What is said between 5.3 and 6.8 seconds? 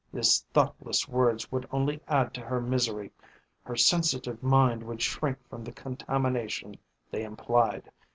from the contamination